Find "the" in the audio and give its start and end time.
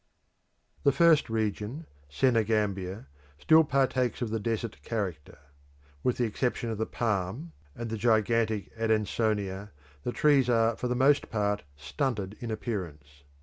0.81-0.91, 4.31-4.39, 6.17-6.23, 6.79-6.87, 7.91-7.97, 10.01-10.11, 10.87-10.95